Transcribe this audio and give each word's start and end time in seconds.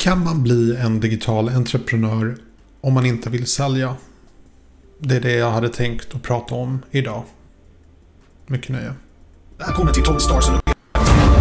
Kan 0.00 0.24
man 0.24 0.42
bli 0.42 0.76
en 0.76 1.00
digital 1.00 1.48
entreprenör 1.48 2.36
om 2.80 2.94
man 2.94 3.06
inte 3.06 3.30
vill 3.30 3.46
sälja? 3.46 3.96
Det 4.98 5.16
är 5.16 5.20
det 5.20 5.32
jag 5.32 5.50
hade 5.50 5.68
tänkt 5.68 6.14
att 6.14 6.22
prata 6.22 6.54
om 6.54 6.82
idag. 6.90 7.24
Mycket 8.46 8.68
nöje. 8.68 8.94
Välkommen 9.58 9.94
till 9.94 10.02
Tommy 10.02 10.20
Starsen 10.20 10.54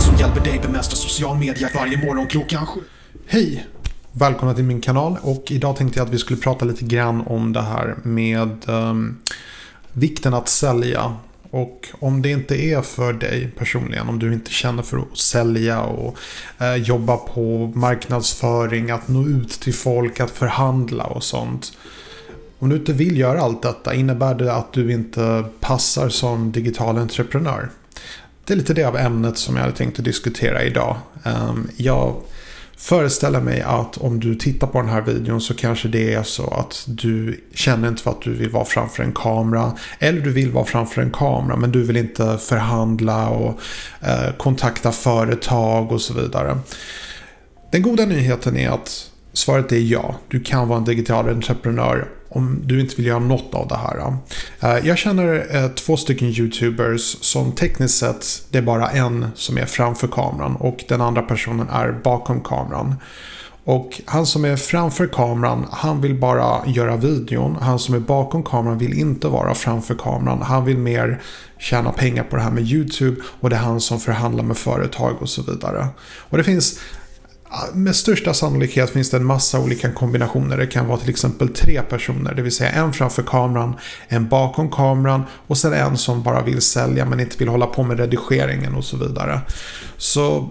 som 0.00 0.16
hjälper 0.16 0.40
dig 0.40 0.60
bemästra 0.62 0.96
social 0.96 1.38
media 1.38 1.68
varje 1.74 2.06
morgon 2.06 2.26
klockan 2.26 2.66
sju. 2.66 2.80
Hej! 3.26 3.66
Välkomna 4.12 4.54
till 4.54 4.64
min 4.64 4.80
kanal 4.80 5.16
och 5.22 5.44
idag 5.50 5.76
tänkte 5.76 5.98
jag 5.98 6.06
att 6.06 6.14
vi 6.14 6.18
skulle 6.18 6.40
prata 6.40 6.64
lite 6.64 6.84
grann 6.84 7.20
om 7.20 7.52
det 7.52 7.62
här 7.62 7.96
med 8.02 8.68
um, 8.68 9.18
vikten 9.92 10.34
att 10.34 10.48
sälja 10.48 11.16
och 11.56 11.88
om 11.98 12.22
det 12.22 12.30
inte 12.30 12.54
är 12.54 12.82
för 12.82 13.12
dig 13.12 13.50
personligen, 13.58 14.08
om 14.08 14.18
du 14.18 14.32
inte 14.32 14.50
känner 14.50 14.82
för 14.82 14.98
att 14.98 15.18
sälja 15.18 15.82
och 15.82 16.16
eh, 16.58 16.74
jobba 16.74 17.16
på 17.16 17.72
marknadsföring, 17.74 18.90
att 18.90 19.08
nå 19.08 19.26
ut 19.26 19.50
till 19.50 19.74
folk, 19.74 20.20
att 20.20 20.30
förhandla 20.30 21.04
och 21.04 21.22
sånt. 21.22 21.72
Om 22.58 22.68
du 22.68 22.76
inte 22.76 22.92
vill 22.92 23.18
göra 23.18 23.40
allt 23.40 23.62
detta, 23.62 23.94
innebär 23.94 24.34
det 24.34 24.52
att 24.52 24.72
du 24.72 24.92
inte 24.92 25.44
passar 25.60 26.08
som 26.08 26.52
digital 26.52 26.98
entreprenör? 26.98 27.70
Det 28.44 28.52
är 28.52 28.56
lite 28.56 28.74
det 28.74 28.84
av 28.84 28.96
ämnet 28.96 29.38
som 29.38 29.56
jag 29.56 29.62
hade 29.62 29.76
tänkt 29.76 29.98
att 29.98 30.04
diskutera 30.04 30.64
idag. 30.64 30.96
Ehm, 31.24 31.68
jag 31.76 32.16
föreställer 32.76 33.40
mig 33.40 33.60
att 33.60 33.96
om 33.96 34.20
du 34.20 34.34
tittar 34.34 34.66
på 34.66 34.80
den 34.80 34.90
här 34.90 35.02
videon 35.02 35.40
så 35.40 35.54
kanske 35.54 35.88
det 35.88 36.14
är 36.14 36.22
så 36.22 36.46
att 36.46 36.84
du 36.86 37.44
känner 37.54 37.88
inte 37.88 38.02
för 38.02 38.10
att 38.10 38.22
du 38.22 38.34
vill 38.34 38.50
vara 38.50 38.64
framför 38.64 39.02
en 39.02 39.12
kamera. 39.12 39.72
Eller 39.98 40.20
du 40.20 40.30
vill 40.30 40.50
vara 40.50 40.64
framför 40.64 41.02
en 41.02 41.10
kamera 41.10 41.56
men 41.56 41.72
du 41.72 41.82
vill 41.82 41.96
inte 41.96 42.38
förhandla 42.38 43.28
och 43.28 43.60
eh, 44.00 44.36
kontakta 44.36 44.92
företag 44.92 45.92
och 45.92 46.00
så 46.00 46.14
vidare. 46.14 46.58
Den 47.70 47.82
goda 47.82 48.06
nyheten 48.06 48.56
är 48.56 48.70
att 48.70 49.10
svaret 49.36 49.72
är 49.72 49.76
ja. 49.76 50.14
Du 50.28 50.40
kan 50.40 50.68
vara 50.68 50.78
en 50.78 50.84
digital 50.84 51.28
entreprenör 51.28 52.08
om 52.28 52.60
du 52.64 52.80
inte 52.80 52.96
vill 52.96 53.06
göra 53.06 53.18
något 53.18 53.54
av 53.54 53.68
det 53.68 53.76
här. 53.76 54.16
Eh, 54.60 54.86
jag 54.86 54.98
känner 54.98 55.56
eh, 55.56 55.68
två 55.68 55.96
stycken 55.96 56.28
YouTubers 56.28 57.16
som 57.20 57.52
tekniskt 57.52 57.98
sett 57.98 58.42
det 58.50 58.58
är 58.58 58.62
bara 58.62 58.90
en 58.90 59.26
som 59.34 59.58
är 59.58 59.66
framför 59.66 60.08
kameran 60.08 60.56
och 60.56 60.84
den 60.88 61.00
andra 61.00 61.22
personen 61.22 61.68
är 61.68 61.92
bakom 61.92 62.40
kameran. 62.40 62.94
Och 63.64 64.00
han 64.04 64.26
som 64.26 64.44
är 64.44 64.56
framför 64.56 65.06
kameran, 65.06 65.66
han 65.70 66.00
vill 66.00 66.14
bara 66.14 66.66
göra 66.66 66.96
videon. 66.96 67.56
Han 67.60 67.78
som 67.78 67.94
är 67.94 68.00
bakom 68.00 68.42
kameran 68.42 68.78
vill 68.78 68.98
inte 68.98 69.28
vara 69.28 69.54
framför 69.54 69.94
kameran. 69.94 70.42
Han 70.42 70.64
vill 70.64 70.78
mer 70.78 71.22
tjäna 71.58 71.92
pengar 71.92 72.24
på 72.24 72.36
det 72.36 72.42
här 72.42 72.50
med 72.50 72.64
YouTube 72.64 73.20
och 73.40 73.50
det 73.50 73.56
är 73.56 73.60
han 73.60 73.80
som 73.80 74.00
förhandlar 74.00 74.44
med 74.44 74.56
företag 74.56 75.16
och 75.20 75.28
så 75.28 75.42
vidare. 75.42 75.86
Och 76.02 76.38
det 76.38 76.44
finns 76.44 76.80
med 77.72 77.96
största 77.96 78.34
sannolikhet 78.34 78.90
finns 78.90 79.10
det 79.10 79.16
en 79.16 79.24
massa 79.24 79.60
olika 79.60 79.92
kombinationer. 79.92 80.56
Det 80.56 80.66
kan 80.66 80.86
vara 80.86 80.98
till 80.98 81.10
exempel 81.10 81.48
tre 81.48 81.82
personer, 81.82 82.34
det 82.34 82.42
vill 82.42 82.54
säga 82.54 82.70
en 82.70 82.92
framför 82.92 83.22
kameran, 83.22 83.74
en 84.08 84.28
bakom 84.28 84.70
kameran 84.70 85.22
och 85.46 85.58
sen 85.58 85.72
en 85.72 85.96
som 85.96 86.22
bara 86.22 86.42
vill 86.42 86.62
sälja 86.62 87.04
men 87.04 87.20
inte 87.20 87.36
vill 87.38 87.48
hålla 87.48 87.66
på 87.66 87.82
med 87.82 87.98
redigeringen 87.98 88.74
och 88.74 88.84
så 88.84 88.96
vidare. 88.96 89.40
Så 89.96 90.48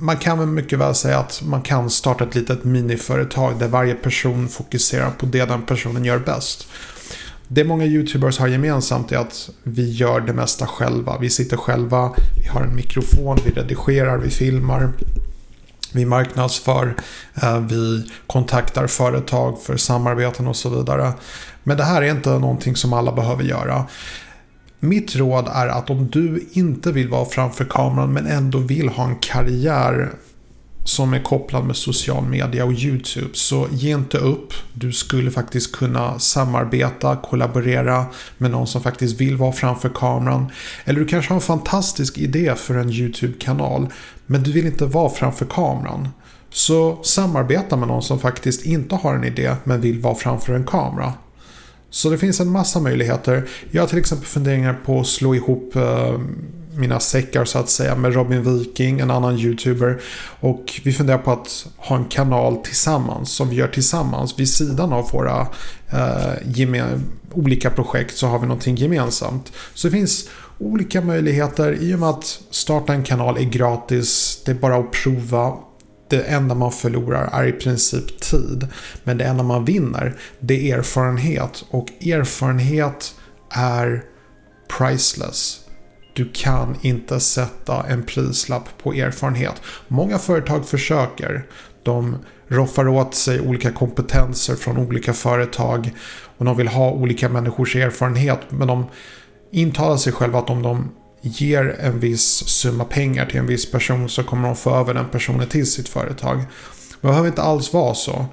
man 0.00 0.16
kan 0.16 0.38
väl 0.38 0.48
mycket 0.48 0.78
väl 0.78 0.94
säga 0.94 1.18
att 1.18 1.42
man 1.44 1.62
kan 1.62 1.90
starta 1.90 2.24
ett 2.24 2.34
litet 2.34 2.64
miniföretag 2.64 3.58
där 3.58 3.68
varje 3.68 3.94
person 3.94 4.48
fokuserar 4.48 5.10
på 5.10 5.26
det 5.26 5.44
den 5.44 5.62
personen 5.62 6.04
gör 6.04 6.18
bäst. 6.18 6.68
Det 7.48 7.64
många 7.64 7.84
YouTubers 7.84 8.38
har 8.38 8.48
gemensamt 8.48 9.12
är 9.12 9.16
att 9.16 9.50
vi 9.62 9.90
gör 9.90 10.20
det 10.20 10.32
mesta 10.32 10.66
själva. 10.66 11.18
Vi 11.18 11.30
sitter 11.30 11.56
själva, 11.56 12.14
vi 12.42 12.48
har 12.48 12.62
en 12.62 12.76
mikrofon, 12.76 13.38
vi 13.44 13.50
redigerar, 13.50 14.18
vi 14.18 14.30
filmar. 14.30 14.92
Vi 15.92 16.04
marknadsför, 16.04 16.94
eh, 17.42 17.60
vi 17.60 18.10
kontaktar 18.26 18.86
företag 18.86 19.62
för 19.62 19.76
samarbeten 19.76 20.46
och 20.46 20.56
så 20.56 20.68
vidare. 20.68 21.12
Men 21.62 21.76
det 21.76 21.84
här 21.84 22.02
är 22.02 22.10
inte 22.10 22.30
någonting 22.30 22.76
som 22.76 22.92
alla 22.92 23.12
behöver 23.12 23.44
göra. 23.44 23.86
Mitt 24.80 25.16
råd 25.16 25.48
är 25.52 25.66
att 25.66 25.90
om 25.90 26.08
du 26.08 26.48
inte 26.52 26.92
vill 26.92 27.08
vara 27.08 27.24
framför 27.24 27.64
kameran 27.64 28.12
men 28.12 28.26
ändå 28.26 28.58
vill 28.58 28.88
ha 28.88 29.04
en 29.04 29.16
karriär 29.16 30.12
som 30.88 31.14
är 31.14 31.22
kopplad 31.22 31.64
med 31.64 31.76
social 31.76 32.24
media 32.24 32.64
och 32.64 32.72
YouTube. 32.72 33.28
Så 33.32 33.68
ge 33.70 33.90
inte 33.90 34.18
upp. 34.18 34.52
Du 34.72 34.92
skulle 34.92 35.30
faktiskt 35.30 35.72
kunna 35.72 36.18
samarbeta, 36.18 37.16
kollaborera 37.16 38.06
med 38.38 38.50
någon 38.50 38.66
som 38.66 38.82
faktiskt 38.82 39.20
vill 39.20 39.36
vara 39.36 39.52
framför 39.52 39.88
kameran. 39.88 40.46
Eller 40.84 41.00
du 41.00 41.06
kanske 41.06 41.30
har 41.30 41.36
en 41.36 41.40
fantastisk 41.40 42.18
idé 42.18 42.54
för 42.56 42.74
en 42.74 42.90
YouTube-kanal 42.90 43.86
men 44.26 44.42
du 44.42 44.52
vill 44.52 44.66
inte 44.66 44.86
vara 44.86 45.10
framför 45.10 45.46
kameran. 45.46 46.08
Så 46.50 47.02
samarbeta 47.02 47.76
med 47.76 47.88
någon 47.88 48.02
som 48.02 48.20
faktiskt 48.20 48.66
inte 48.66 48.94
har 48.94 49.14
en 49.14 49.24
idé 49.24 49.54
men 49.64 49.80
vill 49.80 50.00
vara 50.00 50.14
framför 50.14 50.54
en 50.54 50.66
kamera. 50.66 51.12
Så 51.90 52.10
det 52.10 52.18
finns 52.18 52.40
en 52.40 52.52
massa 52.52 52.80
möjligheter. 52.80 53.48
Jag 53.70 53.82
har 53.82 53.88
till 53.88 53.98
exempel 53.98 54.26
funderingar 54.26 54.78
på 54.84 55.00
att 55.00 55.06
slå 55.06 55.34
ihop 55.34 55.76
eh, 55.76 56.18
mina 56.78 57.00
säckar 57.00 57.44
så 57.44 57.58
att 57.58 57.68
säga 57.68 57.94
med 57.94 58.14
Robin 58.14 58.58
Viking, 58.58 59.00
en 59.00 59.10
annan 59.10 59.38
YouTuber. 59.38 60.00
Och 60.40 60.80
vi 60.84 60.92
funderar 60.92 61.18
på 61.18 61.32
att 61.32 61.66
ha 61.76 61.96
en 61.96 62.04
kanal 62.04 62.56
tillsammans 62.56 63.32
som 63.32 63.48
vi 63.48 63.56
gör 63.56 63.68
tillsammans. 63.68 64.38
Vid 64.38 64.50
sidan 64.50 64.92
av 64.92 65.10
våra 65.10 65.46
eh, 65.90 66.98
olika 67.32 67.70
projekt 67.70 68.16
så 68.16 68.26
har 68.26 68.38
vi 68.38 68.46
någonting 68.46 68.76
gemensamt. 68.76 69.52
Så 69.74 69.88
det 69.88 69.92
finns 69.92 70.28
olika 70.58 71.00
möjligheter 71.00 71.72
i 71.82 71.94
och 71.94 71.98
med 71.98 72.08
att 72.08 72.40
starta 72.50 72.92
en 72.92 73.04
kanal 73.04 73.36
är 73.36 73.44
gratis. 73.44 74.42
Det 74.44 74.50
är 74.50 74.54
bara 74.54 74.76
att 74.76 74.92
prova. 74.92 75.56
Det 76.10 76.22
enda 76.22 76.54
man 76.54 76.72
förlorar 76.72 77.30
är 77.32 77.46
i 77.46 77.52
princip 77.52 78.20
tid. 78.20 78.68
Men 79.04 79.18
det 79.18 79.24
enda 79.24 79.42
man 79.42 79.64
vinner 79.64 80.16
det 80.40 80.70
är 80.70 80.78
erfarenhet. 80.78 81.64
Och 81.70 81.88
erfarenhet 82.02 83.14
är 83.50 84.04
priceless. 84.78 85.67
Du 86.18 86.28
kan 86.32 86.76
inte 86.82 87.20
sätta 87.20 87.82
en 87.82 88.02
prislapp 88.02 88.68
på 88.82 88.92
erfarenhet. 88.92 89.62
Många 89.88 90.18
företag 90.18 90.68
försöker. 90.68 91.46
De 91.82 92.16
roffar 92.48 92.88
åt 92.88 93.14
sig 93.14 93.40
olika 93.40 93.72
kompetenser 93.72 94.54
från 94.54 94.78
olika 94.78 95.12
företag 95.12 95.90
och 96.38 96.44
de 96.44 96.56
vill 96.56 96.68
ha 96.68 96.90
olika 96.90 97.28
människors 97.28 97.76
erfarenhet. 97.76 98.38
Men 98.48 98.68
de 98.68 98.86
intalar 99.50 99.96
sig 99.96 100.12
själva 100.12 100.38
att 100.38 100.50
om 100.50 100.62
de 100.62 100.90
ger 101.20 101.76
en 101.80 102.00
viss 102.00 102.48
summa 102.48 102.84
pengar 102.84 103.26
till 103.26 103.38
en 103.38 103.46
viss 103.46 103.70
person 103.70 104.08
så 104.08 104.22
kommer 104.22 104.48
de 104.48 104.56
få 104.56 104.74
över 104.74 104.94
den 104.94 105.08
personen 105.08 105.48
till 105.48 105.70
sitt 105.70 105.88
företag. 105.88 106.38
Det 107.00 107.08
behöver 107.08 107.28
inte 107.28 107.42
alls 107.42 107.72
vara 107.72 107.94
så. 107.94 108.26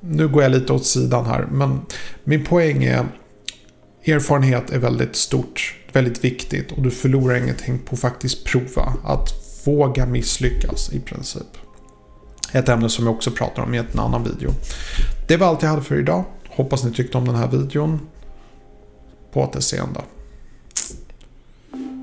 Nu 0.00 0.28
går 0.28 0.42
jag 0.42 0.52
lite 0.52 0.72
åt 0.72 0.86
sidan 0.86 1.26
här 1.26 1.46
men 1.50 1.80
min 2.24 2.44
poäng 2.44 2.84
är 2.84 3.06
erfarenhet 4.06 4.70
är 4.70 4.78
väldigt 4.78 5.16
stort 5.16 5.74
väldigt 5.94 6.24
viktigt 6.24 6.72
och 6.72 6.82
du 6.82 6.90
förlorar 6.90 7.36
ingenting 7.36 7.78
på 7.78 7.94
att 7.94 8.00
faktiskt 8.00 8.44
prova. 8.44 8.92
Att 9.04 9.28
våga 9.64 10.06
misslyckas 10.06 10.92
i 10.92 11.00
princip. 11.00 11.46
Ett 12.52 12.68
ämne 12.68 12.88
som 12.88 13.06
jag 13.06 13.14
också 13.14 13.30
pratar 13.30 13.62
om 13.62 13.74
i 13.74 13.78
en 13.78 13.98
annan 13.98 14.24
video. 14.24 14.50
Det 15.28 15.36
var 15.36 15.46
allt 15.46 15.62
jag 15.62 15.70
hade 15.70 15.82
för 15.82 15.98
idag. 15.98 16.24
Hoppas 16.48 16.84
ni 16.84 16.92
tyckte 16.92 17.18
om 17.18 17.24
den 17.24 17.34
här 17.34 17.48
videon. 17.48 18.00
På 19.32 19.40
återseende. 19.42 20.00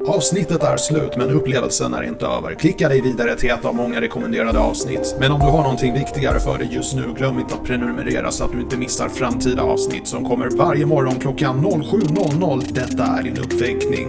Avsnittet 0.08 0.64
är 0.64 0.78
slut 0.78 1.18
men 1.18 1.30
upplevelsen 1.30 1.94
är 1.94 2.04
inte 2.04 2.26
över. 2.26 2.56
Klicka 2.56 2.90
dig 2.90 3.02
vidare 3.02 3.36
till 3.36 3.50
ett 3.50 3.66
av 3.66 3.76
många 3.76 4.02
rekommenderade 4.02 4.60
avsnitt. 4.60 5.16
Men 5.20 5.32
om 5.32 5.40
du 5.40 5.46
har 5.46 5.62
någonting 5.64 5.94
viktigare 5.94 6.40
för 6.40 6.58
dig 6.58 6.70
just 6.72 6.96
nu, 6.96 7.14
glöm 7.18 7.40
inte 7.40 7.54
att 7.54 7.64
prenumerera 7.64 8.32
så 8.32 8.44
att 8.44 8.52
du 8.52 8.60
inte 8.60 8.78
missar 8.78 9.10
framtida 9.10 9.62
avsnitt 9.62 10.08
som 10.08 10.26
kommer 10.26 10.50
varje 10.50 10.86
morgon 10.86 11.20
klockan 11.20 11.66
07.00. 11.66 12.74
Detta 12.74 13.04
är 13.04 13.24
din 13.24 13.38
uppväckning. 13.38 14.08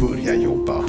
Börja 0.00 0.34
jobba. 0.34 0.84